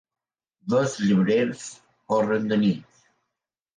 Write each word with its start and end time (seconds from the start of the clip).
Dos 0.73 0.95
llebrers 1.09 1.61
corren 2.15 2.51
de 2.53 2.61
nit 2.67 3.05